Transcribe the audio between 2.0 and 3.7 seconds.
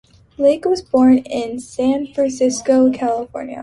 Francisco, California.